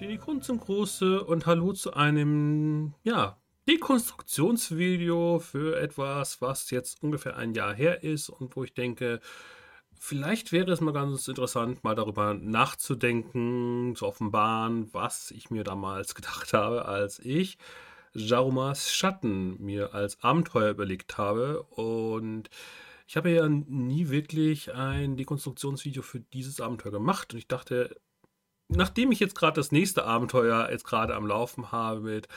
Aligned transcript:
Die 0.00 0.16
Grund 0.16 0.44
zum 0.44 0.60
Gruße 0.60 1.24
und 1.24 1.46
Hallo 1.46 1.72
zu 1.72 1.92
einem, 1.92 2.94
ja, 3.02 3.36
Dekonstruktionsvideo 3.66 5.40
für 5.40 5.80
etwas, 5.80 6.40
was 6.40 6.70
jetzt 6.70 7.02
ungefähr 7.02 7.36
ein 7.36 7.52
Jahr 7.52 7.74
her 7.74 8.04
ist 8.04 8.28
und 8.28 8.54
wo 8.54 8.62
ich 8.62 8.74
denke, 8.74 9.18
vielleicht 9.98 10.52
wäre 10.52 10.70
es 10.70 10.80
mal 10.80 10.92
ganz 10.92 11.26
interessant, 11.26 11.82
mal 11.82 11.96
darüber 11.96 12.34
nachzudenken, 12.34 13.94
zu 13.96 14.06
offenbaren, 14.06 14.88
was 14.94 15.32
ich 15.32 15.50
mir 15.50 15.64
damals 15.64 16.14
gedacht 16.14 16.52
habe, 16.52 16.84
als 16.84 17.18
ich 17.18 17.58
Jarumas 18.12 18.94
Schatten 18.94 19.60
mir 19.60 19.94
als 19.94 20.22
Abenteuer 20.22 20.70
überlegt 20.70 21.18
habe. 21.18 21.64
Und 21.64 22.50
ich 23.08 23.16
habe 23.16 23.30
ja 23.30 23.48
nie 23.48 24.10
wirklich 24.10 24.72
ein 24.74 25.16
Dekonstruktionsvideo 25.16 26.02
für 26.02 26.20
dieses 26.20 26.60
Abenteuer 26.60 26.92
gemacht. 26.92 27.32
Und 27.32 27.38
ich 27.38 27.48
dachte, 27.48 27.96
nachdem 28.68 29.12
ich 29.12 29.20
jetzt 29.20 29.34
gerade 29.34 29.56
das 29.56 29.72
nächste 29.72 30.04
Abenteuer 30.04 30.68
jetzt 30.70 30.84
gerade 30.84 31.14
am 31.14 31.26
Laufen 31.26 31.72
habe 31.72 32.00
mit 32.00 32.28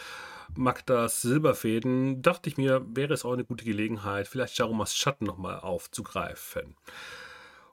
Magdas 0.55 1.21
Silberfäden, 1.21 2.21
dachte 2.21 2.49
ich 2.49 2.57
mir, 2.57 2.85
wäre 2.93 3.13
es 3.13 3.23
auch 3.23 3.33
eine 3.33 3.45
gute 3.45 3.63
Gelegenheit, 3.65 4.27
vielleicht 4.27 4.57
Jarumas 4.57 4.95
Schatten 4.95 5.25
nochmal 5.25 5.59
aufzugreifen. 5.59 6.75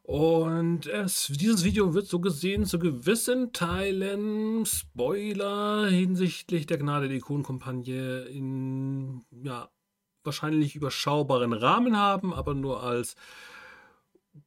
Und 0.03 0.87
es, 0.87 1.27
dieses 1.27 1.65
Video 1.65 1.93
wird 1.93 2.07
so 2.07 2.19
gesehen 2.19 2.65
zu 2.65 2.79
gewissen 2.79 3.53
Teilen 3.53 4.65
Spoiler 4.65 5.87
hinsichtlich 5.87 6.67
der 6.67 6.79
Gnade 6.79 7.09
der 7.09 7.19
Ikonenkompagne 7.19 8.23
in 8.23 9.23
ja, 9.43 9.69
wahrscheinlich 10.25 10.77
überschaubaren 10.77 11.53
Rahmen 11.53 11.99
haben, 11.99 12.33
aber 12.33 12.55
nur 12.55 12.83
als 12.83 13.17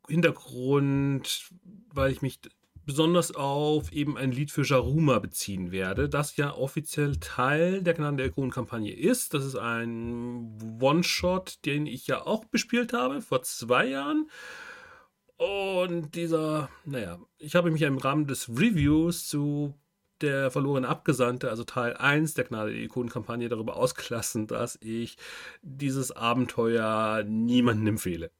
Hintergrund, 0.07 1.51
weil 1.93 2.11
ich 2.11 2.23
mich 2.23 2.39
besonders 2.85 3.33
auf 3.35 3.91
eben 3.91 4.17
ein 4.17 4.31
Lied 4.31 4.51
für 4.51 4.63
Jaruma 4.63 5.19
beziehen 5.19 5.71
werde, 5.71 6.09
das 6.09 6.37
ja 6.37 6.53
offiziell 6.53 7.17
Teil 7.17 7.81
der 7.81 7.93
Gnade 7.93 8.17
der 8.17 8.25
Ikonenkampagne 8.27 8.93
ist. 8.93 9.33
Das 9.33 9.45
ist 9.45 9.55
ein 9.55 10.57
One-Shot, 10.81 11.65
den 11.65 11.85
ich 11.85 12.07
ja 12.07 12.25
auch 12.25 12.45
bespielt 12.45 12.93
habe 12.93 13.21
vor 13.21 13.43
zwei 13.43 13.85
Jahren. 13.87 14.29
Und 15.37 16.15
dieser, 16.15 16.69
naja, 16.85 17.19
ich 17.37 17.55
habe 17.55 17.71
mich 17.71 17.81
im 17.81 17.97
Rahmen 17.97 18.27
des 18.27 18.49
Reviews 18.49 19.27
zu 19.27 19.73
der 20.21 20.51
verlorene 20.51 20.87
Abgesandte, 20.87 21.49
also 21.49 21.63
Teil 21.63 21.95
1 21.97 22.35
der 22.35 22.45
Gnade 22.45 22.71
der 22.71 22.81
Ikonenkampagne, 22.81 23.49
darüber 23.49 23.75
ausgelassen, 23.75 24.47
dass 24.47 24.77
ich 24.81 25.17
dieses 25.63 26.11
Abenteuer 26.11 27.23
niemandem 27.23 27.87
empfehle. 27.95 28.31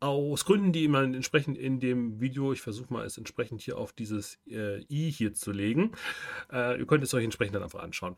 Aus 0.00 0.44
Gründen, 0.44 0.72
die 0.72 0.86
man 0.86 1.14
entsprechend 1.14 1.58
in 1.58 1.80
dem 1.80 2.20
Video, 2.20 2.52
ich 2.52 2.60
versuche 2.60 2.92
mal 2.92 3.04
es 3.04 3.18
entsprechend 3.18 3.62
hier 3.62 3.78
auf 3.78 3.92
dieses 3.92 4.38
äh, 4.46 4.84
i 4.88 5.10
hier 5.10 5.34
zu 5.34 5.50
legen. 5.50 5.90
Äh, 6.52 6.78
ihr 6.78 6.86
könnt 6.86 7.02
es 7.02 7.14
euch 7.14 7.24
entsprechend 7.24 7.56
dann 7.56 7.64
einfach 7.64 7.82
anschauen. 7.82 8.14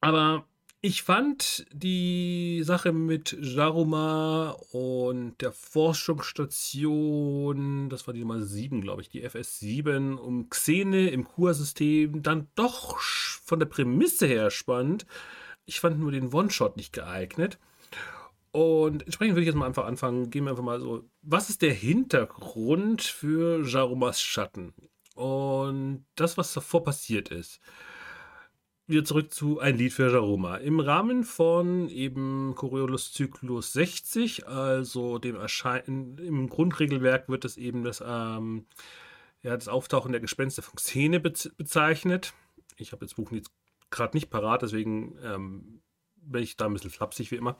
Aber 0.00 0.44
ich 0.82 1.02
fand 1.02 1.66
die 1.72 2.62
Sache 2.64 2.92
mit 2.92 3.36
Jaruma 3.38 4.56
und 4.72 5.34
der 5.42 5.52
Forschungsstation, 5.52 7.90
das 7.90 8.06
war 8.06 8.14
die 8.14 8.20
Nummer 8.20 8.40
7, 8.40 8.80
glaube 8.80 9.02
ich, 9.02 9.10
die 9.10 9.28
FS7, 9.28 10.14
um 10.14 10.48
Xene 10.48 11.10
im 11.10 11.24
Kursystem 11.24 12.22
dann 12.22 12.48
doch 12.54 12.98
von 12.98 13.58
der 13.58 13.66
Prämisse 13.66 14.26
her 14.26 14.50
spannend. 14.50 15.04
Ich 15.66 15.80
fand 15.80 16.00
nur 16.00 16.12
den 16.12 16.32
One-Shot 16.32 16.78
nicht 16.78 16.94
geeignet. 16.94 17.58
Und 18.52 19.04
entsprechend 19.04 19.34
würde 19.34 19.42
ich 19.42 19.46
jetzt 19.46 19.56
mal 19.56 19.66
einfach 19.66 19.84
anfangen. 19.84 20.30
Gehen 20.30 20.44
wir 20.44 20.50
einfach 20.50 20.64
mal 20.64 20.80
so, 20.80 21.08
was 21.22 21.50
ist 21.50 21.62
der 21.62 21.72
Hintergrund 21.72 23.02
für 23.02 23.64
Jarumas 23.64 24.20
Schatten? 24.20 24.74
Und 25.14 26.06
das, 26.16 26.36
was 26.36 26.52
davor 26.52 26.84
passiert 26.84 27.28
ist 27.28 27.60
wieder 28.90 29.04
zurück 29.04 29.32
zu 29.32 29.60
ein 29.60 29.76
Lied 29.76 29.92
für 29.92 30.10
Jaruma. 30.10 30.56
Im 30.56 30.80
Rahmen 30.80 31.22
von 31.22 31.88
eben 31.88 32.54
Coriolis 32.56 33.12
Zyklus 33.12 33.72
60, 33.72 34.48
also 34.48 35.18
dem 35.18 35.36
Erscheinen, 35.36 36.18
im 36.18 36.48
Grundregelwerk 36.48 37.28
wird 37.28 37.44
es 37.44 37.56
eben 37.56 37.84
das, 37.84 38.02
ähm, 38.04 38.66
ja, 39.42 39.56
das 39.56 39.68
Auftauchen 39.68 40.12
der 40.12 40.20
Gespenster 40.20 40.62
von 40.62 40.74
Xene 40.74 41.20
be 41.20 41.32
bezeichnet. 41.56 42.34
Ich 42.76 42.92
habe 42.92 43.06
das 43.06 43.14
Buch 43.14 43.30
jetzt 43.30 43.52
gerade 43.90 44.16
nicht 44.16 44.28
parat, 44.28 44.62
deswegen 44.62 45.16
ähm, 45.22 45.80
bin 46.16 46.42
ich 46.42 46.56
da 46.56 46.66
ein 46.66 46.72
bisschen 46.72 46.90
flapsig 46.90 47.30
wie 47.30 47.36
immer. 47.36 47.56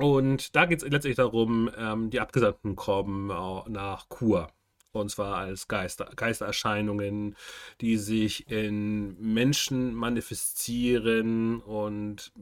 Und 0.00 0.56
da 0.56 0.64
geht 0.64 0.82
es 0.82 0.88
letztlich 0.88 1.16
darum, 1.16 1.70
ähm, 1.76 2.08
die 2.08 2.20
Abgesandten 2.20 2.74
kommen 2.74 3.26
nach 3.26 4.08
Kur. 4.08 4.48
Und 4.92 5.10
zwar 5.10 5.36
als 5.36 5.68
Geister, 5.68 6.10
Geistererscheinungen, 6.16 7.36
die 7.82 7.98
sich 7.98 8.50
in 8.50 9.14
Menschen 9.20 9.92
manifestieren. 9.92 11.60
Und 11.60 12.32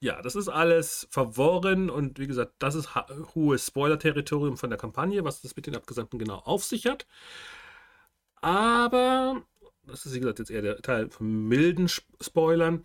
ja, 0.00 0.20
das 0.20 0.36
ist 0.36 0.48
alles 0.48 1.08
verworren. 1.10 1.88
Und 1.88 2.18
wie 2.18 2.26
gesagt, 2.26 2.52
das 2.58 2.74
ist 2.74 2.94
hohes 3.34 3.66
Spoiler-Territorium 3.68 4.58
von 4.58 4.68
der 4.68 4.78
Kampagne, 4.78 5.24
was 5.24 5.40
das 5.40 5.56
mit 5.56 5.66
den 5.66 5.76
Abgesandten 5.76 6.18
genau 6.18 6.40
auf 6.40 6.62
sich 6.62 6.84
hat. 6.84 7.06
Aber, 8.42 9.42
das 9.84 10.04
ist 10.04 10.14
wie 10.14 10.20
gesagt 10.20 10.40
jetzt 10.40 10.50
eher 10.50 10.60
der 10.60 10.82
Teil 10.82 11.08
von 11.08 11.48
milden 11.48 11.88
Spoilern 11.88 12.84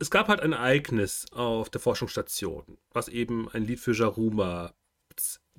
es 0.00 0.10
gab 0.10 0.28
halt 0.28 0.40
ein 0.40 0.52
Ereignis 0.52 1.26
auf 1.32 1.70
der 1.70 1.80
Forschungsstation, 1.80 2.78
was 2.92 3.08
eben 3.08 3.48
ein 3.50 3.64
Lied 3.64 3.80
für 3.80 3.92
Jaruma 3.92 4.72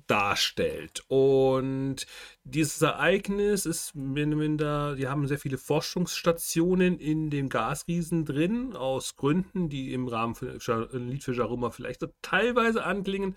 darstellt. 0.06 1.04
Und 1.06 2.06
dieses 2.42 2.82
Ereignis 2.82 3.64
ist 3.64 3.94
minder, 3.94 4.96
die 4.96 5.06
haben 5.06 5.28
sehr 5.28 5.38
viele 5.38 5.58
Forschungsstationen 5.58 6.98
in 6.98 7.30
dem 7.30 7.48
Gasriesen 7.48 8.24
drin, 8.24 8.74
aus 8.74 9.16
Gründen, 9.16 9.68
die 9.68 9.92
im 9.92 10.08
Rahmen 10.08 10.34
von 10.34 10.58
Lied 10.92 11.22
für 11.22 11.34
Jaruma 11.34 11.70
vielleicht 11.70 12.00
so 12.00 12.08
teilweise 12.22 12.84
anklingen. 12.84 13.36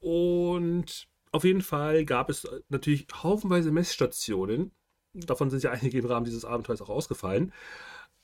Und 0.00 1.06
auf 1.30 1.44
jeden 1.44 1.62
Fall 1.62 2.04
gab 2.04 2.30
es 2.30 2.48
natürlich 2.68 3.06
haufenweise 3.22 3.70
Messstationen. 3.70 4.72
Davon 5.12 5.50
sind 5.50 5.62
ja 5.62 5.70
einige 5.70 5.98
im 5.98 6.06
Rahmen 6.06 6.24
dieses 6.24 6.44
Abenteuers 6.44 6.82
auch 6.82 6.88
ausgefallen. 6.88 7.52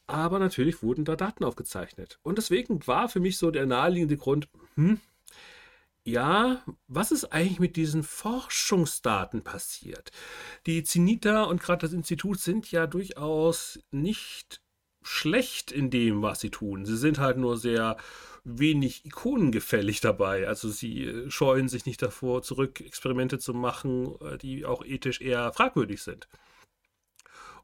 Aber 0.06 0.38
natürlich 0.38 0.82
wurden 0.82 1.04
da 1.04 1.16
Daten 1.16 1.44
aufgezeichnet. 1.44 2.18
Und 2.22 2.38
deswegen 2.38 2.86
war 2.86 3.08
für 3.08 3.20
mich 3.20 3.38
so 3.38 3.50
der 3.50 3.66
naheliegende 3.66 4.16
Grund, 4.16 4.48
hm, 4.74 5.00
ja, 6.04 6.62
was 6.86 7.10
ist 7.10 7.32
eigentlich 7.32 7.58
mit 7.58 7.74
diesen 7.74 8.04
Forschungsdaten 8.04 9.42
passiert? 9.42 10.12
Die 10.66 10.84
Zinita 10.84 11.42
und 11.44 11.60
gerade 11.60 11.80
das 11.80 11.92
Institut 11.92 12.38
sind 12.38 12.70
ja 12.70 12.86
durchaus 12.86 13.80
nicht 13.90 14.60
schlecht 15.02 15.72
in 15.72 15.90
dem, 15.90 16.22
was 16.22 16.40
sie 16.40 16.50
tun. 16.50 16.84
Sie 16.86 16.96
sind 16.96 17.18
halt 17.18 17.38
nur 17.38 17.56
sehr 17.58 17.96
wenig 18.44 19.04
ikonengefällig 19.04 20.00
dabei. 20.00 20.46
Also 20.46 20.68
sie 20.68 21.24
scheuen 21.28 21.68
sich 21.68 21.86
nicht 21.86 22.00
davor 22.02 22.42
zurück, 22.42 22.80
Experimente 22.80 23.40
zu 23.40 23.52
machen, 23.52 24.14
äh, 24.20 24.38
die 24.38 24.64
auch 24.64 24.84
ethisch 24.84 25.20
eher 25.20 25.52
fragwürdig 25.52 26.02
sind. 26.02 26.28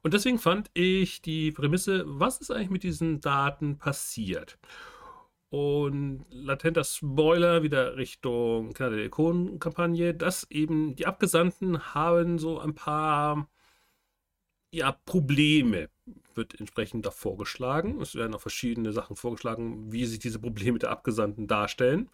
Und 0.03 0.15
deswegen 0.15 0.39
fand 0.39 0.71
ich 0.75 1.23
die 1.23 1.53
Prämisse, 1.53 2.05
was 2.07 2.41
ist 2.41 2.51
eigentlich 2.51 2.71
mit 2.71 2.83
diesen 2.83 3.21
Daten 3.21 3.79
passiert? 3.79 4.59
Und 5.51 6.25
latenter 6.31 6.83
Spoiler 6.83 7.63
wieder 7.63 7.97
Richtung 7.97 8.73
Kanal 8.73 8.97
der 8.97 9.07
Ikonen-Kampagne, 9.07 10.15
dass 10.15 10.51
eben 10.51 10.97
die 10.97 11.07
Abgesandten 11.07 11.95
haben 11.95 12.39
so 12.39 12.59
ein 12.59 12.75
paar 12.75 13.49
ja, 14.73 14.93
Probleme, 15.05 15.91
wird 16.35 16.59
entsprechend 16.59 17.05
da 17.05 17.11
vorgeschlagen. 17.11 18.01
Es 18.01 18.15
werden 18.15 18.35
auch 18.35 18.41
verschiedene 18.41 18.93
Sachen 18.93 19.17
vorgeschlagen, 19.17 19.93
wie 19.93 20.07
sich 20.07 20.19
diese 20.19 20.39
Probleme 20.39 20.79
der 20.79 20.91
Abgesandten 20.91 21.47
darstellen. 21.47 22.11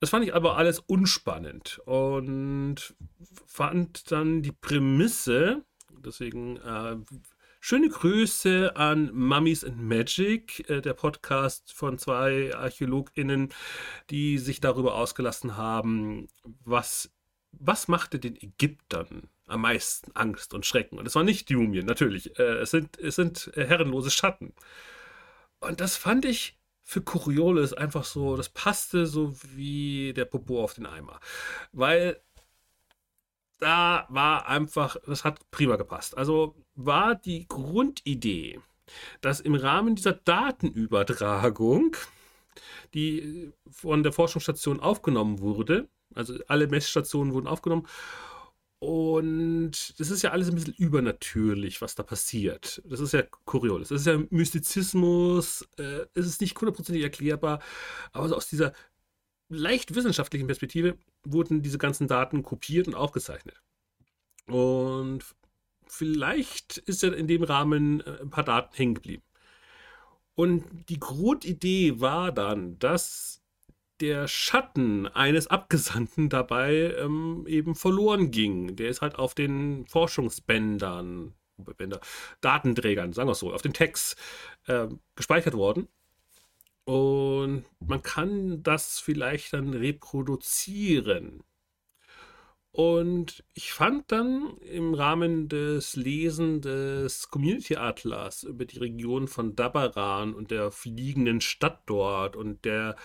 Das 0.00 0.10
fand 0.10 0.24
ich 0.24 0.34
aber 0.34 0.56
alles 0.56 0.80
unspannend 0.80 1.80
und 1.86 2.96
fand 3.46 4.10
dann 4.10 4.42
die 4.42 4.52
Prämisse, 4.52 5.64
deswegen 6.02 6.56
äh, 6.58 6.96
Schöne 7.60 7.88
Grüße 7.88 8.76
an 8.76 9.12
Mummies 9.12 9.64
and 9.64 9.82
Magic, 9.82 10.68
äh, 10.70 10.80
der 10.80 10.94
Podcast 10.94 11.72
von 11.72 11.98
zwei 11.98 12.54
ArchäologInnen, 12.54 13.52
die 14.10 14.38
sich 14.38 14.60
darüber 14.60 14.94
ausgelassen 14.94 15.56
haben, 15.56 16.28
was, 16.64 17.10
was 17.50 17.88
machte 17.88 18.20
den 18.20 18.36
Ägyptern 18.36 19.28
am 19.48 19.62
meisten 19.62 20.12
Angst 20.14 20.54
und 20.54 20.66
Schrecken. 20.66 20.98
Und 20.98 21.06
es 21.06 21.16
war 21.16 21.24
nicht 21.24 21.48
die 21.48 21.56
Mumien, 21.56 21.84
natürlich. 21.84 22.38
Äh, 22.38 22.58
es 22.58 22.70
sind, 22.70 22.96
es 22.98 23.16
sind 23.16 23.50
herrenlose 23.54 24.10
Schatten. 24.10 24.54
Und 25.58 25.80
das 25.80 25.96
fand 25.96 26.24
ich 26.24 26.56
für 26.84 27.02
Coriolis 27.02 27.72
einfach 27.72 28.04
so, 28.04 28.36
das 28.36 28.48
passte 28.48 29.06
so 29.06 29.34
wie 29.56 30.12
der 30.14 30.26
Popo 30.26 30.62
auf 30.62 30.74
den 30.74 30.86
Eimer. 30.86 31.18
Weil 31.72 32.20
da 33.58 34.06
war 34.08 34.48
einfach, 34.48 34.96
das 35.06 35.24
hat 35.24 35.40
prima 35.50 35.76
gepasst. 35.76 36.16
Also 36.16 36.54
war 36.74 37.14
die 37.14 37.46
Grundidee, 37.48 38.60
dass 39.20 39.40
im 39.40 39.54
Rahmen 39.54 39.96
dieser 39.96 40.14
Datenübertragung, 40.14 41.96
die 42.94 43.52
von 43.70 44.02
der 44.02 44.12
Forschungsstation 44.12 44.80
aufgenommen 44.80 45.40
wurde, 45.40 45.88
also 46.14 46.34
alle 46.48 46.66
Messstationen 46.68 47.32
wurden 47.34 47.46
aufgenommen, 47.46 47.86
Und 48.80 49.98
das 49.98 50.10
ist 50.10 50.22
ja 50.22 50.30
alles 50.30 50.48
ein 50.48 50.54
bisschen 50.54 50.74
übernatürlich, 50.74 51.80
was 51.82 51.96
da 51.96 52.04
passiert. 52.04 52.80
Das 52.84 53.00
ist 53.00 53.12
ja 53.12 53.22
kurios. 53.44 53.88
Das 53.88 54.02
ist 54.02 54.06
ja 54.06 54.18
Mystizismus. 54.30 55.68
Äh, 55.78 56.06
es 56.14 56.26
ist 56.26 56.40
nicht 56.40 56.58
hundertprozentig 56.60 57.02
erklärbar. 57.02 57.60
Aber 58.12 58.28
so 58.28 58.36
aus 58.36 58.48
dieser 58.48 58.72
leicht 59.48 59.94
wissenschaftlichen 59.94 60.46
Perspektive 60.46 60.96
wurden 61.24 61.62
diese 61.62 61.78
ganzen 61.78 62.08
Daten 62.08 62.42
kopiert 62.42 62.86
und 62.86 62.94
aufgezeichnet. 62.94 63.60
Und 64.46 65.24
vielleicht 65.86 66.78
ist 66.78 67.02
ja 67.02 67.12
in 67.12 67.26
dem 67.26 67.42
Rahmen 67.42 68.00
äh, 68.00 68.20
ein 68.22 68.30
paar 68.30 68.44
Daten 68.44 68.74
hängen 68.74 68.94
geblieben. 68.94 69.22
Und 70.34 70.64
die 70.88 71.00
Grundidee 71.00 72.00
war 72.00 72.30
dann, 72.30 72.78
dass 72.78 73.42
der 74.00 74.28
Schatten 74.28 75.08
eines 75.08 75.48
Abgesandten 75.48 76.28
dabei 76.28 76.94
ähm, 76.96 77.44
eben 77.48 77.74
verloren 77.74 78.30
ging. 78.30 78.76
Der 78.76 78.88
ist 78.88 79.02
halt 79.02 79.16
auf 79.16 79.34
den 79.34 79.86
Forschungsbändern, 79.86 81.34
Bänder, 81.76 82.00
Datenträgern, 82.40 83.12
sagen 83.12 83.28
wir 83.28 83.32
es 83.32 83.40
so, 83.40 83.52
auf 83.52 83.62
den 83.62 83.72
Text 83.72 84.16
äh, 84.66 84.86
gespeichert 85.16 85.54
worden. 85.54 85.88
Und 86.88 87.66
man 87.80 88.00
kann 88.00 88.62
das 88.62 88.98
vielleicht 88.98 89.52
dann 89.52 89.74
reproduzieren. 89.74 91.42
Und 92.70 93.44
ich 93.52 93.74
fand 93.74 94.10
dann 94.10 94.56
im 94.60 94.94
Rahmen 94.94 95.50
des 95.50 95.96
Lesen 95.96 96.62
des 96.62 97.28
Community 97.28 97.76
Atlas 97.76 98.42
über 98.42 98.64
die 98.64 98.78
Region 98.78 99.28
von 99.28 99.54
Dabaran 99.54 100.32
und 100.32 100.50
der 100.50 100.70
fliegenden 100.70 101.42
Stadt 101.42 101.82
dort 101.84 102.36
und 102.36 102.64
der 102.64 102.96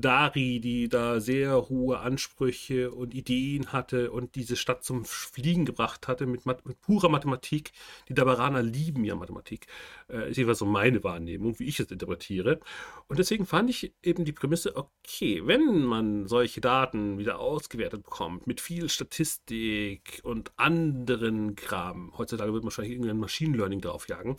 Dari, 0.00 0.60
die 0.60 0.88
da 0.88 1.18
sehr 1.18 1.68
hohe 1.68 1.98
Ansprüche 1.98 2.92
und 2.92 3.14
Ideen 3.14 3.72
hatte 3.72 4.12
und 4.12 4.36
diese 4.36 4.54
Stadt 4.54 4.84
zum 4.84 5.04
Fliegen 5.04 5.64
gebracht 5.64 6.06
hatte 6.06 6.26
mit, 6.26 6.46
mit 6.46 6.80
purer 6.80 7.08
Mathematik. 7.08 7.72
Die 8.08 8.14
Dabaraner 8.14 8.62
lieben 8.62 9.04
ja 9.04 9.16
Mathematik. 9.16 9.66
Äh, 10.08 10.30
ist 10.30 10.36
jedenfalls 10.36 10.60
so 10.60 10.66
meine 10.66 11.02
Wahrnehmung, 11.02 11.58
wie 11.58 11.64
ich 11.64 11.80
es 11.80 11.90
interpretiere. 11.90 12.60
Und 13.08 13.18
deswegen 13.18 13.44
fand 13.44 13.70
ich 13.70 13.92
eben 14.02 14.24
die 14.24 14.32
Prämisse, 14.32 14.76
okay, 14.76 15.42
wenn 15.44 15.82
man 15.82 16.28
solche 16.28 16.60
Daten 16.60 17.18
wieder 17.18 17.40
ausgewertet 17.40 18.04
bekommt, 18.04 18.46
mit 18.46 18.60
viel 18.60 18.88
Statistik 18.88 20.20
und 20.22 20.52
anderen 20.56 21.56
Kram, 21.56 22.12
heutzutage 22.16 22.52
wird 22.52 22.62
man 22.62 22.68
wahrscheinlich 22.68 22.92
irgendein 22.92 23.18
Machine 23.18 23.56
Learning 23.56 23.80
draufjagen, 23.80 24.36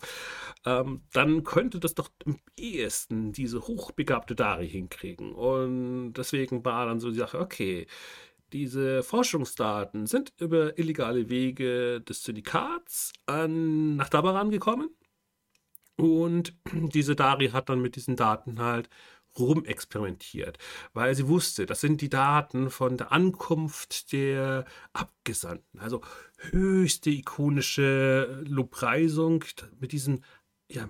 ähm, 0.64 1.02
dann 1.12 1.44
könnte 1.44 1.80
das 1.80 1.94
doch 1.94 2.08
am 2.24 2.38
ehesten 2.56 3.32
diese 3.32 3.60
hochbegabte 3.60 4.34
Dari 4.34 4.68
hinkriegen. 4.68 5.32
Und 5.34 5.49
deswegen 6.12 6.64
war 6.64 6.86
dann 6.86 7.00
so 7.00 7.10
die 7.10 7.18
Sache, 7.18 7.40
okay, 7.40 7.86
diese 8.52 9.02
Forschungsdaten 9.02 10.06
sind 10.06 10.32
über 10.38 10.78
illegale 10.78 11.28
Wege 11.28 12.00
des 12.00 12.24
Syndikats 12.24 13.12
an, 13.26 13.96
nach 13.96 14.08
Dabaran 14.08 14.50
gekommen. 14.50 14.90
Und 15.96 16.54
diese 16.72 17.14
Dari 17.14 17.50
hat 17.50 17.68
dann 17.68 17.80
mit 17.80 17.96
diesen 17.96 18.16
Daten 18.16 18.60
halt 18.60 18.88
rumexperimentiert, 19.38 20.58
weil 20.92 21.14
sie 21.14 21.28
wusste, 21.28 21.64
das 21.64 21.80
sind 21.80 22.00
die 22.00 22.08
Daten 22.08 22.68
von 22.68 22.96
der 22.96 23.12
Ankunft 23.12 24.12
der 24.12 24.64
Abgesandten. 24.92 25.78
Also 25.78 26.00
höchste 26.50 27.10
ikonische 27.10 28.42
Lobpreisung 28.44 29.44
mit 29.78 29.92
diesen 29.92 30.24
ja, 30.68 30.88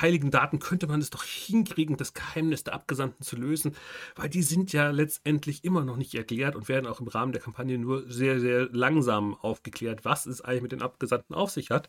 heiligen 0.00 0.30
Daten 0.30 0.58
könnte 0.58 0.86
man 0.86 1.00
es 1.00 1.10
doch 1.10 1.24
hinkriegen, 1.24 1.96
das 1.96 2.14
Geheimnis 2.14 2.64
der 2.64 2.74
Abgesandten 2.74 3.24
zu 3.24 3.36
lösen, 3.36 3.74
weil 4.14 4.28
die 4.28 4.42
sind 4.42 4.72
ja 4.72 4.90
letztendlich 4.90 5.64
immer 5.64 5.84
noch 5.84 5.96
nicht 5.96 6.14
erklärt 6.14 6.56
und 6.56 6.68
werden 6.68 6.86
auch 6.86 7.00
im 7.00 7.08
Rahmen 7.08 7.32
der 7.32 7.42
Kampagne 7.42 7.78
nur 7.78 8.10
sehr, 8.10 8.40
sehr 8.40 8.68
langsam 8.72 9.34
aufgeklärt, 9.34 10.04
was 10.04 10.26
es 10.26 10.40
eigentlich 10.40 10.62
mit 10.62 10.72
den 10.72 10.82
Abgesandten 10.82 11.34
auf 11.34 11.50
sich 11.50 11.70
hat. 11.70 11.88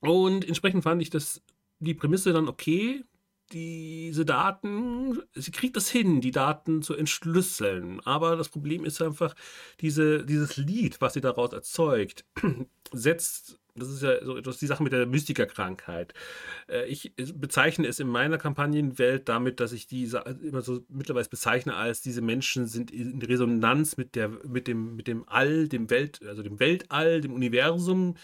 Und 0.00 0.46
entsprechend 0.46 0.82
fand 0.82 1.02
ich 1.02 1.10
das 1.10 1.42
die 1.78 1.94
Prämisse 1.94 2.32
dann 2.32 2.48
okay, 2.48 3.04
diese 3.52 4.24
Daten, 4.24 5.22
sie 5.34 5.52
kriegt 5.52 5.76
das 5.76 5.88
hin, 5.88 6.20
die 6.20 6.32
Daten 6.32 6.82
zu 6.82 6.94
entschlüsseln. 6.94 8.00
Aber 8.00 8.36
das 8.36 8.48
Problem 8.48 8.84
ist 8.84 9.00
einfach, 9.00 9.34
diese, 9.80 10.24
dieses 10.24 10.56
Lied, 10.56 11.00
was 11.00 11.14
sie 11.14 11.20
daraus 11.20 11.52
erzeugt, 11.52 12.24
setzt 12.92 13.58
das 13.76 13.88
ist 13.88 14.02
ja 14.02 14.24
so 14.24 14.36
etwas 14.36 14.58
die 14.58 14.66
Sache 14.66 14.82
mit 14.82 14.92
der 14.92 15.06
Mystikerkrankheit. 15.06 16.14
Äh, 16.68 16.86
ich 16.86 17.12
bezeichne 17.34 17.86
es 17.86 18.00
in 18.00 18.08
meiner 18.08 18.38
Kampagnenwelt 18.38 19.28
damit, 19.28 19.60
dass 19.60 19.72
ich 19.72 19.86
diese 19.86 20.18
immer 20.42 20.62
so 20.62 20.80
mittlerweile 20.88 21.28
bezeichne 21.28 21.74
als 21.74 22.00
diese 22.00 22.22
Menschen 22.22 22.66
sind 22.66 22.90
in 22.90 23.20
Resonanz 23.22 23.96
mit 23.96 24.14
der 24.14 24.28
mit 24.28 24.66
dem 24.66 24.96
mit 24.96 25.06
dem 25.06 25.28
All, 25.28 25.68
dem 25.68 25.90
Welt, 25.90 26.20
also 26.26 26.42
dem 26.42 26.60
Weltall, 26.60 27.20
dem 27.20 27.32
Universum 27.32 28.16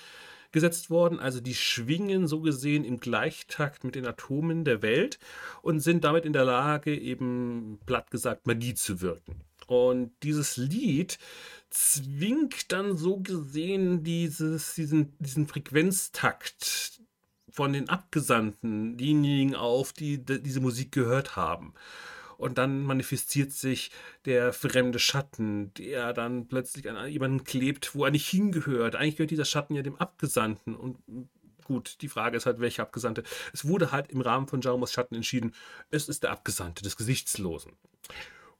gesetzt 0.53 0.91
worden. 0.91 1.19
Also 1.19 1.41
die 1.41 1.55
schwingen 1.55 2.29
so 2.29 2.41
gesehen 2.41 2.85
im 2.85 3.01
Gleichtakt 3.01 3.85
mit 3.85 3.95
den 3.95 4.07
Atomen 4.07 4.65
der 4.65 4.83
Welt 4.83 5.19
und 5.63 5.81
sind 5.81 6.05
damit 6.05 6.25
in 6.25 6.33
der 6.33 6.45
Lage, 6.45 6.97
eben 6.97 7.81
platt 7.87 8.11
gesagt 8.11 8.47
Magie 8.47 8.75
zu 8.75 9.01
wirken. 9.01 9.41
Und 9.67 10.13
dieses 10.23 10.57
Lied 10.57 11.19
zwingt 11.73 12.71
dann 12.71 12.97
so 12.97 13.19
gesehen 13.19 14.05
dieses, 14.05 14.75
diesen, 14.75 15.15
diesen 15.19 15.47
Frequenztakt 15.47 17.01
von 17.51 17.73
den 17.73 17.89
Abgesandten, 17.89 18.97
diejenigen 18.97 19.55
auf, 19.55 19.93
die, 19.93 20.19
die 20.19 20.43
diese 20.43 20.61
Musik 20.61 20.93
gehört 20.93 21.37
haben. 21.37 21.75
Und 22.37 22.59
dann 22.59 22.83
manifestiert 22.83 23.53
sich 23.53 23.91
der 24.25 24.53
fremde 24.53 24.99
Schatten, 24.99 25.73
der 25.75 26.13
dann 26.13 26.49
plötzlich 26.49 26.91
an 26.91 27.09
jemanden 27.09 27.45
klebt, 27.45 27.95
wo 27.95 28.05
er 28.05 28.11
nicht 28.11 28.29
hingehört. 28.29 28.97
Eigentlich 28.97 29.17
gehört 29.17 29.31
dieser 29.31 29.45
Schatten 29.45 29.75
ja 29.75 29.83
dem 29.83 29.97
Abgesandten. 29.97 30.75
Und 30.75 30.99
gut, 31.65 31.99
die 32.01 32.09
Frage 32.09 32.37
ist 32.37 32.47
halt, 32.47 32.61
welcher 32.61 32.83
Abgesandte. 32.83 33.23
Es 33.53 33.67
wurde 33.67 33.93
halt 33.93 34.11
im 34.11 34.21
Rahmen 34.21 34.49
von 34.49 34.61
Jaromos 34.61 34.93
Schatten 34.93 35.15
entschieden, 35.15 35.55
es 35.91 36.09
ist 36.09 36.25
der 36.25 36.33
Abgesandte 36.33 36.83
des 36.83 36.97
Gesichtslosen. 36.97 37.73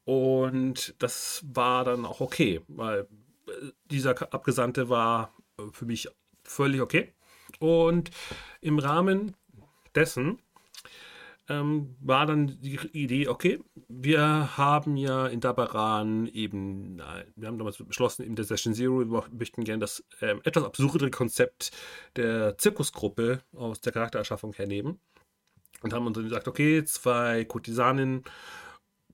Und 0.05 0.95
das 0.99 1.45
war 1.47 1.85
dann 1.85 2.05
auch 2.05 2.21
okay, 2.21 2.61
weil 2.69 3.01
äh, 3.47 3.53
dieser 3.91 4.11
Abgesandte 4.33 4.89
war 4.89 5.33
äh, 5.59 5.63
für 5.73 5.85
mich 5.85 6.09
völlig 6.43 6.81
okay. 6.81 7.13
Und 7.61 8.11
im 8.61 8.79
Rahmen 8.79 9.37
dessen 9.95 10.39
ähm, 11.49 11.97
war 12.01 12.27
dann 12.27 12.61
die 12.61 12.79
Idee, 12.93 13.29
okay, 13.29 13.61
wir 13.89 14.57
haben 14.57 14.97
ja 14.97 15.27
in 15.27 15.41
Dabaran 15.41 16.27
eben, 16.29 17.01
wir 17.37 17.49
haben 17.49 17.59
damals 17.59 17.79
beschlossen, 17.79 18.25
in 18.25 18.37
der 18.37 18.45
Session 18.45 18.75
Zero, 18.75 19.05
wir 19.05 19.25
möchten 19.33 19.65
gerne 19.65 19.81
das 19.81 20.05
ähm, 20.21 20.41
etwas 20.45 20.65
absurdere 20.65 21.11
Konzept 21.11 21.73
der 22.17 22.57
Zirkusgruppe 22.59 23.41
aus 23.55 23.81
der 23.81 23.93
Charaktererschaffung 23.93 24.53
hernehmen. 24.55 25.01
Und 25.83 25.93
haben 25.93 26.07
uns 26.07 26.15
dann 26.15 26.25
gesagt, 26.25 26.47
okay, 26.47 26.85
zwei 26.85 27.45
Kurtisanen 27.45 28.23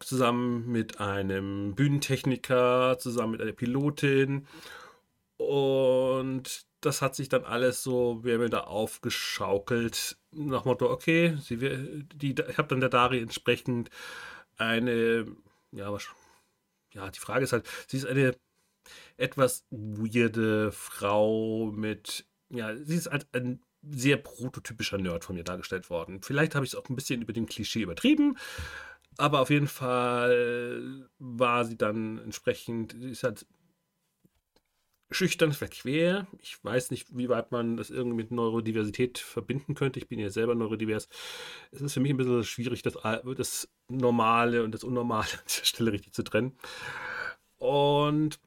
zusammen 0.00 0.70
mit 0.70 1.00
einem 1.00 1.74
Bühnentechniker, 1.74 2.98
zusammen 2.98 3.32
mit 3.32 3.42
einer 3.42 3.52
Pilotin. 3.52 4.46
Und 5.36 6.66
das 6.80 7.02
hat 7.02 7.14
sich 7.14 7.28
dann 7.28 7.44
alles 7.44 7.82
so, 7.82 8.22
wir 8.24 8.34
haben 8.34 8.50
da 8.50 8.60
aufgeschaukelt, 8.60 10.16
nach 10.32 10.64
Motto, 10.64 10.90
okay, 10.90 11.36
sie, 11.40 11.56
die, 12.14 12.34
ich 12.48 12.58
habe 12.58 12.68
dann 12.68 12.80
der 12.80 12.88
Dari 12.88 13.20
entsprechend 13.20 13.90
eine, 14.56 15.26
ja, 15.72 15.92
was, 15.92 16.06
ja, 16.92 17.10
die 17.10 17.18
Frage 17.18 17.44
ist 17.44 17.52
halt, 17.52 17.68
sie 17.86 17.96
ist 17.96 18.06
eine 18.06 18.36
etwas 19.16 19.64
weirde 19.70 20.72
Frau 20.72 21.72
mit, 21.72 22.26
ja, 22.50 22.76
sie 22.76 22.96
ist 22.96 23.10
halt 23.10 23.26
ein 23.32 23.60
sehr 23.82 24.16
prototypischer 24.16 24.98
Nerd 24.98 25.24
von 25.24 25.36
mir 25.36 25.44
dargestellt 25.44 25.90
worden. 25.90 26.22
Vielleicht 26.22 26.54
habe 26.54 26.64
ich 26.64 26.72
es 26.72 26.78
auch 26.78 26.88
ein 26.88 26.96
bisschen 26.96 27.22
über 27.22 27.32
den 27.32 27.46
Klischee 27.46 27.82
übertrieben, 27.82 28.36
aber 29.18 29.40
auf 29.40 29.50
jeden 29.50 29.66
Fall 29.66 31.08
war 31.18 31.64
sie 31.64 31.76
dann 31.76 32.18
entsprechend, 32.18 32.96
sie 32.98 33.10
ist 33.10 33.24
halt 33.24 33.46
schüchtern, 35.10 35.52
verquer. 35.52 36.26
Ich 36.40 36.62
weiß 36.62 36.90
nicht, 36.90 37.16
wie 37.16 37.28
weit 37.28 37.50
man 37.50 37.76
das 37.76 37.90
irgendwie 37.90 38.16
mit 38.16 38.30
Neurodiversität 38.30 39.18
verbinden 39.18 39.74
könnte. 39.74 39.98
Ich 39.98 40.08
bin 40.08 40.18
ja 40.18 40.30
selber 40.30 40.54
neurodivers. 40.54 41.08
Es 41.72 41.80
ist 41.80 41.94
für 41.94 42.00
mich 42.00 42.10
ein 42.10 42.16
bisschen 42.16 42.44
schwierig, 42.44 42.82
das, 42.82 42.94
das 43.36 43.68
Normale 43.88 44.62
und 44.62 44.72
das 44.72 44.84
Unnormale 44.84 45.26
an 45.32 45.44
dieser 45.48 45.64
Stelle 45.64 45.92
richtig 45.92 46.12
zu 46.12 46.22
trennen. 46.22 46.56
Und 47.56 48.38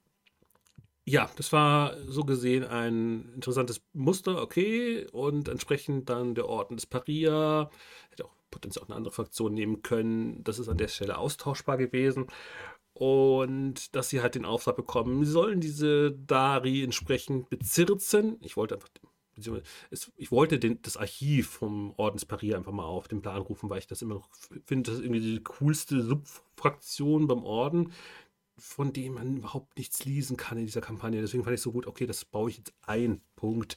ja, 1.04 1.30
das 1.36 1.52
war 1.52 1.98
so 2.08 2.24
gesehen 2.24 2.64
ein 2.64 3.34
interessantes 3.36 3.82
Muster, 3.94 4.42
okay. 4.42 5.08
Und 5.12 5.50
entsprechend 5.50 6.10
dann 6.10 6.36
der 6.36 6.48
Orden 6.48 6.78
des 6.78 6.86
Paria. 6.86 7.70
Hätte 8.10 8.26
auch 8.26 8.36
potenziell 8.52 8.84
auch 8.84 8.90
eine 8.90 8.98
andere 8.98 9.14
Fraktion 9.14 9.54
nehmen 9.54 9.82
können. 9.82 10.44
Das 10.44 10.60
ist 10.60 10.70
an 10.70 10.78
der 10.78 10.90
Stelle 10.90 11.18
austauschbar 11.18 11.78
gewesen. 11.78 12.28
Und 12.94 13.96
dass 13.96 14.10
sie 14.10 14.22
halt 14.22 14.36
den 14.36 14.46
Auftrag 14.46 14.76
bekommen, 14.76 15.24
sie 15.26 15.32
sollen 15.32 15.62
diese 15.62 16.12
Dari 16.12 16.84
entsprechend 16.84 17.50
bezirzen. 17.50 18.38
Ich 18.42 18.58
wollte 18.58 18.76
einfach, 18.76 18.90
ich 20.18 20.32
wollte 20.32 20.60
den, 20.60 20.82
das 20.82 20.98
Archiv 20.98 21.50
vom 21.50 21.94
Ordensparier 21.98 22.58
einfach 22.58 22.74
mal 22.74 22.84
auf 22.84 23.08
den 23.08 23.22
Plan 23.22 23.42
rufen, 23.42 23.70
weil 23.70 23.80
ich 23.80 23.88
das 23.88 24.02
immer 24.02 24.16
noch 24.16 24.30
finde, 24.66 24.92
das 24.92 25.00
ist 25.00 25.06
irgendwie 25.06 25.22
die 25.22 25.44
coolste 25.44 26.02
Subfraktion 26.04 27.28
beim 27.28 27.44
Orden. 27.44 27.92
von 28.62 28.94
dem 28.94 29.16
man 29.16 29.38
überhaupt 29.38 29.78
nichts 29.78 30.06
lesen 30.06 30.38
kann 30.38 30.58
in 30.58 30.66
dieser 30.66 30.82
Kampagne. 30.82 31.20
Deswegen 31.20 31.44
fand 31.44 31.56
ich 31.56 31.62
so 31.62 31.72
gut, 31.72 31.88
okay, 31.88 32.06
das 32.06 32.26
baue 32.26 32.50
ich 32.50 32.58
jetzt 32.58 32.74
ein. 32.84 33.22
Punkt. 33.36 33.76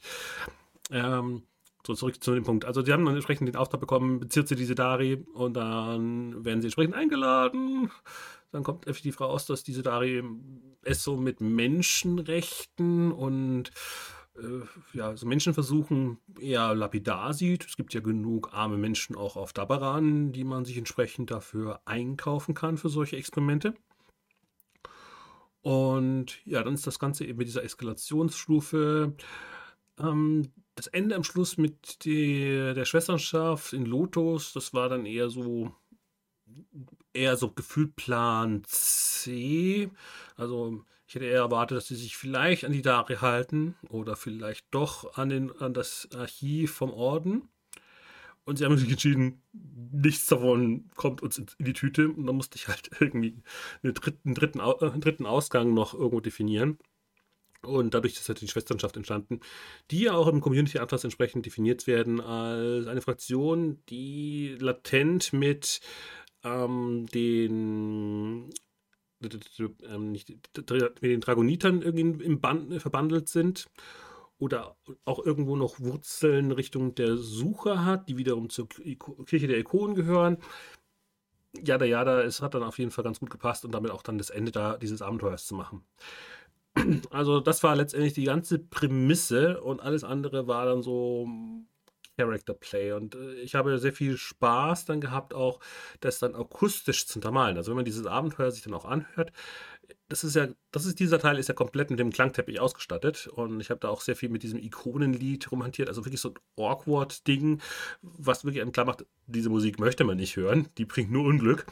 Ähm, 0.91 1.43
so, 1.85 1.93
zurück 1.93 2.23
zu 2.23 2.33
dem 2.33 2.43
Punkt. 2.43 2.65
Also, 2.65 2.83
sie 2.83 2.91
haben 2.91 3.05
dann 3.05 3.15
entsprechend 3.15 3.47
den 3.47 3.55
Auftrag 3.55 3.79
bekommen, 3.79 4.19
bezirrt 4.19 4.47
sie 4.47 4.55
diese 4.55 4.75
Dari 4.75 5.25
und 5.33 5.55
dann 5.55 6.43
werden 6.43 6.61
sie 6.61 6.67
entsprechend 6.67 6.95
eingeladen. 6.95 7.91
Dann 8.51 8.63
kommt 8.63 8.87
effektiv 8.87 9.19
raus, 9.19 9.45
dass 9.45 9.63
diese 9.63 9.83
Dari 9.83 10.23
es 10.83 11.03
so 11.03 11.17
mit 11.17 11.41
Menschenrechten 11.41 13.11
und 13.11 13.71
äh, 14.37 14.61
ja, 14.93 15.15
so 15.15 15.25
Menschenversuchen 15.25 16.19
eher 16.39 16.75
lapidar 16.75 17.33
sieht. 17.33 17.65
Es 17.65 17.75
gibt 17.75 17.93
ja 17.93 18.01
genug 18.01 18.53
arme 18.53 18.77
Menschen 18.77 19.15
auch 19.15 19.35
auf 19.35 19.53
Dabaran, 19.53 20.31
die 20.31 20.43
man 20.43 20.65
sich 20.65 20.77
entsprechend 20.77 21.31
dafür 21.31 21.81
einkaufen 21.85 22.53
kann 22.53 22.77
für 22.77 22.89
solche 22.89 23.17
Experimente. 23.17 23.73
Und 25.61 26.45
ja, 26.45 26.61
dann 26.63 26.75
ist 26.75 26.85
das 26.85 26.99
Ganze 26.99 27.25
eben 27.25 27.39
mit 27.39 27.47
dieser 27.47 27.63
Eskalationsstufe. 27.63 29.15
Ähm, 29.99 30.51
das 30.75 30.87
Ende 30.87 31.15
am 31.15 31.23
Schluss 31.23 31.57
mit 31.57 32.03
die, 32.05 32.73
der 32.75 32.85
Schwesternschaft 32.85 33.73
in 33.73 33.85
Lotus, 33.85 34.53
das 34.53 34.73
war 34.73 34.89
dann 34.89 35.05
eher 35.05 35.29
so 35.29 35.73
eher 37.13 37.37
so 37.37 37.49
gefühlt 37.49 37.95
Plan 37.95 38.63
C. 38.65 39.89
Also 40.35 40.83
ich 41.07 41.15
hätte 41.15 41.25
eher 41.25 41.41
erwartet, 41.41 41.77
dass 41.77 41.87
sie 41.87 41.95
sich 41.95 42.17
vielleicht 42.17 42.65
an 42.65 42.71
die 42.71 42.81
Dari 42.81 43.15
halten 43.15 43.75
oder 43.89 44.15
vielleicht 44.15 44.65
doch 44.71 45.17
an, 45.17 45.29
den, 45.29 45.51
an 45.59 45.73
das 45.73 46.09
Archiv 46.15 46.73
vom 46.73 46.91
Orden. 46.91 47.49
Und 48.43 48.57
sie 48.57 48.65
haben 48.65 48.77
sich 48.77 48.91
entschieden, 48.91 49.41
nichts 49.53 50.27
davon 50.27 50.89
kommt 50.95 51.23
uns 51.23 51.39
in 51.39 51.47
die 51.57 51.73
Tüte. 51.73 52.09
Und 52.09 52.27
dann 52.27 52.35
musste 52.35 52.57
ich 52.57 52.67
halt 52.67 52.89
irgendwie 52.99 53.41
einen 53.81 53.93
dritten, 53.93 54.35
dritten, 54.35 54.61
einen 54.61 55.01
dritten 55.01 55.25
Ausgang 55.25 55.73
noch 55.73 55.93
irgendwo 55.93 56.19
definieren. 56.19 56.77
Und 57.65 57.93
dadurch 57.93 58.13
ist 58.13 58.27
halt 58.27 58.41
die 58.41 58.47
Schwesternschaft 58.47 58.95
entstanden, 58.97 59.39
die 59.91 60.01
ja 60.01 60.13
auch 60.13 60.27
im 60.27 60.41
Community 60.41 60.79
Atlas 60.79 61.03
entsprechend 61.03 61.45
definiert 61.45 61.87
werden 61.87 62.21
als 62.21 62.87
eine 62.87 63.01
Fraktion, 63.01 63.79
die 63.89 64.55
latent 64.59 65.33
mit 65.33 65.81
ähm, 66.43 67.07
den 67.07 68.49
ähm, 69.21 70.11
mit 70.11 71.01
den 71.01 71.21
Dragonitern 71.21 71.81
irgendwie 71.81 72.23
im 72.23 72.41
Band, 72.41 72.81
verbandelt 72.81 73.29
sind 73.29 73.67
oder 74.37 74.75
auch 75.05 75.25
irgendwo 75.25 75.55
noch 75.55 75.79
Wurzeln 75.79 76.51
Richtung 76.51 76.95
der 76.95 77.17
Suche 77.17 77.85
hat, 77.85 78.09
die 78.09 78.17
wiederum 78.17 78.49
zur 78.49 78.67
Kirche 78.67 79.47
der 79.47 79.57
Ikonen 79.57 79.95
gehören. 79.95 80.37
Jada, 81.63 81.85
jada, 81.85 82.21
es 82.21 82.41
hat 82.41 82.53
dann 82.53 82.63
auf 82.63 82.77
jeden 82.79 82.91
Fall 82.91 83.05
ganz 83.05 83.19
gut 83.19 83.29
gepasst 83.29 83.63
und 83.63 83.71
damit 83.71 83.91
auch 83.91 84.03
dann 84.03 84.17
das 84.17 84.29
Ende 84.29 84.51
da 84.51 84.77
dieses 84.77 85.01
Abenteuers 85.01 85.45
zu 85.47 85.55
machen. 85.55 85.85
Also 87.09 87.39
das 87.39 87.63
war 87.63 87.75
letztendlich 87.75 88.13
die 88.13 88.25
ganze 88.25 88.59
Prämisse 88.59 89.61
und 89.61 89.81
alles 89.81 90.03
andere 90.03 90.47
war 90.47 90.65
dann 90.65 90.83
so 90.83 91.27
Character 92.17 92.53
Play. 92.53 92.91
Und 92.93 93.15
äh, 93.15 93.35
ich 93.35 93.55
habe 93.55 93.77
sehr 93.77 93.93
viel 93.93 94.17
Spaß 94.17 94.85
dann 94.85 95.01
gehabt, 95.01 95.33
auch 95.33 95.59
das 95.99 96.19
dann 96.19 96.35
akustisch 96.35 97.07
zu 97.07 97.19
untermalen. 97.19 97.57
Also 97.57 97.71
wenn 97.71 97.77
man 97.77 97.85
dieses 97.85 98.05
Abenteuer 98.05 98.51
sich 98.51 98.63
dann 98.63 98.73
auch 98.73 98.85
anhört, 98.85 99.31
das 100.07 100.23
ist 100.23 100.35
ja, 100.35 100.47
das 100.71 100.85
ist 100.85 100.99
dieser 100.99 101.19
Teil 101.19 101.37
ist 101.37 101.49
ja 101.49 101.53
komplett 101.53 101.89
mit 101.89 101.99
dem 101.99 102.11
Klangteppich 102.11 102.59
ausgestattet. 102.59 103.27
Und 103.27 103.59
ich 103.59 103.69
habe 103.69 103.79
da 103.79 103.89
auch 103.89 104.01
sehr 104.01 104.15
viel 104.15 104.29
mit 104.29 104.43
diesem 104.43 104.59
Ikonenlied 104.59 105.51
rumhantiert, 105.51 105.89
also 105.89 106.05
wirklich 106.05 106.21
so 106.21 106.29
ein 106.29 106.35
awkward 106.57 107.27
Ding, 107.27 107.61
was 108.01 108.45
wirklich 108.45 108.61
einem 108.61 108.71
klar 108.71 108.85
macht, 108.85 109.05
diese 109.27 109.49
Musik 109.49 109.79
möchte 109.79 110.03
man 110.03 110.17
nicht 110.17 110.35
hören, 110.35 110.69
die 110.77 110.85
bringt 110.85 111.11
nur 111.11 111.25
Unglück 111.25 111.65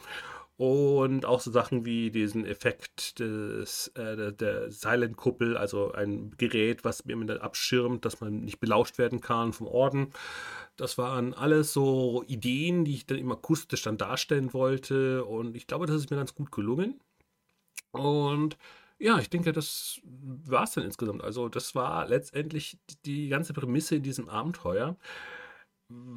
und 0.64 1.26
auch 1.26 1.42
so 1.42 1.52
Sachen 1.52 1.84
wie 1.84 2.10
diesen 2.10 2.46
Effekt 2.46 3.20
des, 3.20 3.90
äh, 3.96 4.32
der, 4.32 4.72
Silent-Kuppel, 4.72 5.58
also 5.58 5.92
ein 5.92 6.32
Gerät, 6.38 6.86
was 6.86 7.04
mir 7.04 7.44
abschirmt, 7.44 8.06
dass 8.06 8.22
man 8.22 8.46
nicht 8.46 8.62
belauscht 8.62 8.98
werden 8.98 9.20
kann 9.20 9.52
vom 9.52 9.68
Orden. 9.68 10.14
Das 10.78 10.98
waren 10.98 11.34
alles 11.34 11.74
so 11.74 12.24
Ideen, 12.28 12.86
die 12.86 12.94
ich 12.94 13.06
dann 13.06 13.18
immer 13.18 13.34
akustisch 13.34 13.82
dann 13.82 13.98
darstellen 13.98 14.54
wollte. 14.54 15.26
Und 15.26 15.58
ich 15.58 15.68
glaube, 15.68 15.86
das 15.86 15.98
ist 15.98 16.12
mir 16.12 16.16
ganz 16.16 16.34
gut 16.34 16.50
gelungen. 16.50 17.02
Und 17.92 18.58
ja, 19.00 19.20
ich 19.20 19.30
denke, 19.30 19.52
das 19.52 20.00
war 20.06 20.64
es 20.64 20.72
dann 20.72 20.86
insgesamt. 20.86 21.26
Also, 21.26 21.50
das 21.50 21.76
war 21.76 22.08
letztendlich 22.08 22.78
die 23.06 23.28
ganze 23.28 23.52
Prämisse 23.52 23.98
in 23.98 24.04
diesem 24.04 24.30
Abenteuer. 24.30 24.96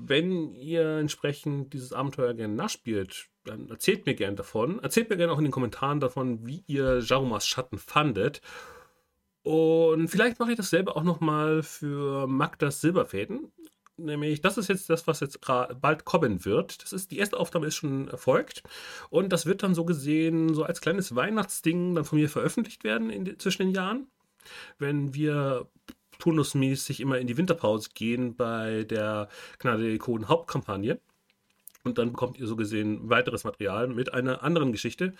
Wenn 0.08 0.54
ihr 0.54 0.98
entsprechend 0.98 1.72
dieses 1.72 1.92
Abenteuer 1.92 2.34
gerne 2.34 2.54
nachspielt, 2.54 3.28
dann 3.44 3.68
erzählt 3.68 4.06
mir 4.06 4.14
gerne 4.14 4.36
davon. 4.36 4.78
Erzählt 4.80 5.10
mir 5.10 5.16
gerne 5.16 5.32
auch 5.32 5.38
in 5.38 5.44
den 5.44 5.52
Kommentaren 5.52 6.00
davon, 6.00 6.46
wie 6.46 6.62
ihr 6.66 7.00
Jarumas 7.00 7.46
Schatten 7.46 7.78
fandet. 7.78 8.40
Und 9.42 10.08
vielleicht 10.08 10.38
mache 10.38 10.50
ich 10.50 10.56
dasselbe 10.56 10.96
auch 10.96 11.04
nochmal 11.04 11.62
für 11.62 12.26
Magdas 12.26 12.80
Silberfäden. 12.80 13.52
Nämlich, 13.98 14.42
das 14.42 14.58
ist 14.58 14.68
jetzt 14.68 14.90
das, 14.90 15.06
was 15.06 15.20
jetzt 15.20 15.40
bald 15.40 16.04
kommen 16.04 16.44
wird. 16.44 16.82
Das 16.82 16.92
ist, 16.92 17.10
die 17.10 17.18
erste 17.18 17.38
Aufnahme 17.38 17.66
ist 17.66 17.76
schon 17.76 18.08
erfolgt. 18.08 18.62
Und 19.08 19.32
das 19.32 19.46
wird 19.46 19.62
dann 19.62 19.74
so 19.74 19.84
gesehen, 19.84 20.52
so 20.52 20.64
als 20.64 20.80
kleines 20.80 21.14
Weihnachtsding 21.14 21.94
dann 21.94 22.04
von 22.04 22.18
mir 22.18 22.28
veröffentlicht 22.28 22.84
werden 22.84 23.08
in, 23.08 23.38
zwischen 23.38 23.62
den 23.62 23.74
Jahren. 23.74 24.08
Wenn 24.78 25.14
wir 25.14 25.68
turnusmäßig 26.18 27.00
immer 27.00 27.18
in 27.18 27.26
die 27.26 27.36
Winterpause 27.36 27.90
gehen 27.94 28.34
bei 28.36 28.84
der 28.84 29.28
Gnade 29.58 29.92
Ikonen 29.92 30.28
Hauptkampagne. 30.28 31.00
Und 31.84 31.98
dann 31.98 32.10
bekommt 32.10 32.38
ihr 32.38 32.46
so 32.46 32.56
gesehen 32.56 33.08
weiteres 33.08 33.44
Material 33.44 33.86
mit 33.86 34.12
einer 34.12 34.42
anderen 34.42 34.72
Geschichte. 34.72 35.14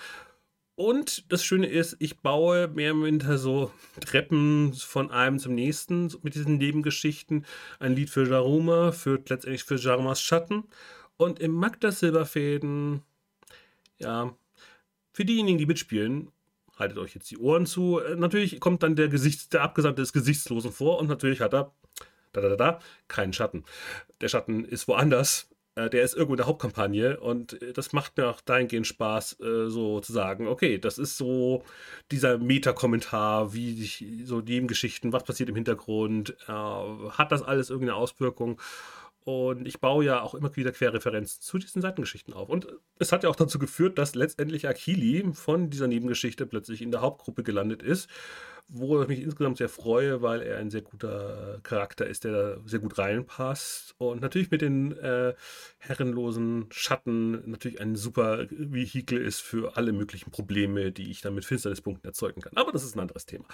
Und 0.74 1.32
das 1.32 1.42
Schöne 1.42 1.68
ist, 1.68 1.96
ich 2.00 2.18
baue 2.18 2.68
mehr 2.68 2.94
oder 2.94 3.06
weniger 3.06 3.38
so 3.38 3.72
Treppen 4.00 4.74
von 4.74 5.10
einem 5.10 5.38
zum 5.38 5.54
nächsten 5.54 6.12
mit 6.22 6.34
diesen 6.34 6.58
Nebengeschichten. 6.58 7.46
Ein 7.78 7.94
Lied 7.94 8.10
für 8.10 8.28
Jaruma 8.28 8.92
führt 8.92 9.30
letztendlich 9.30 9.64
für 9.64 9.76
Jarumas 9.76 10.20
Schatten. 10.20 10.64
Und 11.16 11.40
im 11.40 11.52
Magda 11.52 11.92
Silberfäden, 11.92 13.02
ja, 13.98 14.36
für 15.12 15.24
diejenigen, 15.24 15.56
die 15.56 15.64
mitspielen, 15.64 16.30
haltet 16.76 16.98
euch 16.98 17.14
jetzt 17.14 17.30
die 17.30 17.38
Ohren 17.38 17.66
zu. 17.66 18.00
Äh, 18.00 18.16
natürlich 18.16 18.60
kommt 18.60 18.82
dann 18.82 18.96
der, 18.96 19.08
Gesichts-, 19.08 19.48
der 19.48 19.62
Abgesandte 19.62 20.02
des 20.02 20.12
Gesichtslosen 20.12 20.72
vor 20.72 20.98
und 20.98 21.08
natürlich 21.08 21.40
hat 21.40 21.54
er 21.54 21.72
da, 22.32 22.40
da, 22.40 22.48
da, 22.48 22.56
da, 22.56 22.78
keinen 23.08 23.32
Schatten. 23.32 23.64
Der 24.20 24.28
Schatten 24.28 24.64
ist 24.64 24.88
woanders 24.88 25.48
äh, 25.74 25.90
der 25.90 26.02
ist 26.02 26.14
irgendwo 26.14 26.34
in 26.34 26.38
der 26.38 26.46
Hauptkampagne 26.46 27.18
und 27.20 27.60
äh, 27.62 27.72
das 27.72 27.92
macht 27.92 28.16
mir 28.16 28.28
auch 28.28 28.40
dahingehend 28.40 28.86
Spaß, 28.86 29.36
so 29.38 30.00
zu 30.00 30.12
sagen, 30.12 30.48
okay, 30.48 30.78
das 30.78 30.98
ist 30.98 31.16
so 31.16 31.62
dieser 32.10 32.38
Meta-Kommentar, 32.38 33.52
wie 33.52 33.74
sich 33.74 34.04
so 34.24 34.40
Nebengeschichten, 34.40 35.12
was 35.12 35.24
passiert 35.24 35.48
im 35.48 35.54
Hintergrund, 35.54 36.36
hat 36.46 37.32
das 37.32 37.42
alles 37.42 37.70
irgendeine 37.70 37.96
Auswirkung? 37.96 38.60
Und 39.26 39.66
ich 39.66 39.80
baue 39.80 40.04
ja 40.04 40.22
auch 40.22 40.36
immer 40.36 40.54
wieder 40.54 40.70
Querreferenzen 40.70 41.42
zu 41.42 41.58
diesen 41.58 41.82
Seitengeschichten 41.82 42.32
auf. 42.32 42.48
Und 42.48 42.68
es 43.00 43.10
hat 43.10 43.24
ja 43.24 43.28
auch 43.28 43.34
dazu 43.34 43.58
geführt, 43.58 43.98
dass 43.98 44.14
letztendlich 44.14 44.68
Akili 44.68 45.28
von 45.32 45.68
dieser 45.68 45.88
Nebengeschichte 45.88 46.46
plötzlich 46.46 46.80
in 46.80 46.92
der 46.92 47.00
Hauptgruppe 47.00 47.42
gelandet 47.42 47.82
ist 47.82 48.08
wo 48.68 49.00
ich 49.00 49.08
mich 49.08 49.22
insgesamt 49.22 49.58
sehr 49.58 49.68
freue, 49.68 50.22
weil 50.22 50.42
er 50.42 50.58
ein 50.58 50.70
sehr 50.70 50.82
guter 50.82 51.60
Charakter 51.62 52.06
ist, 52.06 52.24
der 52.24 52.32
da 52.32 52.60
sehr 52.64 52.80
gut 52.80 52.98
reinpasst. 52.98 53.94
Und 53.98 54.20
natürlich 54.20 54.50
mit 54.50 54.60
den 54.60 54.96
äh, 54.98 55.34
herrenlosen 55.78 56.66
Schatten 56.70 57.48
natürlich 57.48 57.80
ein 57.80 57.94
super 57.94 58.46
Vehikel 58.50 59.20
ist 59.20 59.40
für 59.40 59.76
alle 59.76 59.92
möglichen 59.92 60.30
Probleme, 60.30 60.90
die 60.90 61.10
ich 61.10 61.20
dann 61.20 61.34
mit 61.34 61.44
Finsternispunkten 61.44 62.08
erzeugen 62.08 62.40
kann. 62.40 62.56
Aber 62.56 62.72
das 62.72 62.84
ist 62.84 62.96
ein 62.96 63.00
anderes 63.00 63.26
Thema. 63.26 63.44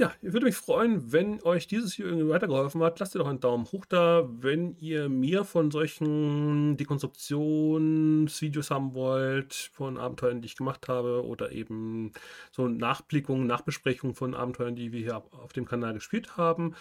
Ja, 0.00 0.12
ich 0.22 0.32
würde 0.32 0.46
mich 0.46 0.54
freuen, 0.54 1.10
wenn 1.10 1.42
euch 1.42 1.66
dieses 1.66 1.98
Video 1.98 2.12
irgendwie 2.12 2.28
weitergeholfen 2.28 2.80
hat. 2.84 3.00
Lasst 3.00 3.16
ihr 3.16 3.18
doch 3.18 3.26
einen 3.26 3.40
Daumen 3.40 3.64
hoch 3.72 3.84
da. 3.84 4.28
Wenn 4.30 4.76
ihr 4.76 5.08
mehr 5.08 5.44
von 5.44 5.72
solchen 5.72 6.76
Dekonstruktionsvideos 6.76 8.70
haben 8.70 8.94
wollt, 8.94 9.54
von 9.72 9.98
Abenteuern, 9.98 10.40
die 10.40 10.46
ich 10.46 10.56
gemacht 10.56 10.86
habe, 10.86 11.26
oder 11.26 11.50
eben 11.50 12.12
so 12.52 12.68
Nachblickungen, 12.68 13.48
Nachbesprechungen 13.48 14.14
von 14.14 14.36
Abenteuern, 14.36 14.76
die 14.76 14.92
wir 14.92 15.00
hier 15.00 15.16
auf 15.16 15.52
dem 15.52 15.64
Kanal 15.64 15.94
gespielt 15.94 16.36
haben, 16.36 16.76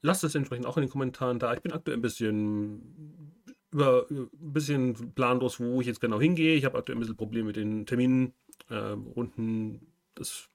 lasst 0.00 0.24
es 0.24 0.34
entsprechend 0.34 0.64
auch 0.64 0.78
in 0.78 0.84
den 0.84 0.90
Kommentaren 0.90 1.38
da. 1.38 1.52
Ich 1.52 1.60
bin 1.60 1.72
aktuell 1.72 1.98
ein 1.98 2.02
bisschen 2.02 3.42
über 3.72 4.06
ein 4.10 4.30
bisschen 4.32 5.12
planlos, 5.14 5.60
wo 5.60 5.82
ich 5.82 5.86
jetzt 5.86 6.00
genau 6.00 6.18
hingehe. 6.18 6.54
Ich 6.56 6.64
habe 6.64 6.78
aktuell 6.78 6.96
ein 6.96 7.00
bisschen 7.00 7.16
Probleme 7.16 7.48
mit 7.48 7.56
den 7.56 7.84
Terminen, 7.84 8.32
äh, 8.70 8.76
Runden. 8.76 9.86
Das 10.14 10.48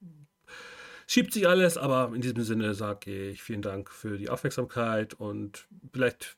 schiebt 1.10 1.34
sich 1.34 1.48
alles, 1.48 1.78
aber 1.78 2.13
in 2.13 2.22
diesem 2.22 2.44
Sinne 2.44 2.75
sage 2.75 3.30
ich 3.32 3.42
vielen 3.42 3.63
Dank 3.63 3.89
für 3.89 4.18
die 4.18 4.30
Aufmerksamkeit 4.30 5.16
und 5.16 5.68
vielleicht 5.92 6.38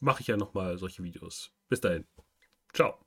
mache 0.00 0.22
ich 0.22 0.28
ja 0.28 0.36
nochmal 0.36 0.78
solche 0.78 1.02
Videos. 1.02 1.52
Bis 1.68 1.80
dahin. 1.80 2.06
Ciao. 2.72 3.05